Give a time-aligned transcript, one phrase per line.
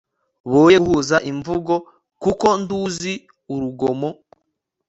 [0.51, 1.73] boye guhuza imvugo;
[2.23, 3.13] kuko nduzi
[3.53, 4.09] urugomo